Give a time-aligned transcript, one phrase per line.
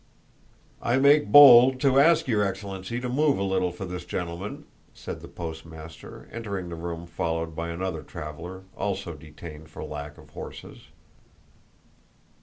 [0.81, 5.21] "I make bold to ask your excellency to move a little for this gentleman," said
[5.21, 10.87] the postmaster, entering the room followed by another traveler, also detained for lack of horses.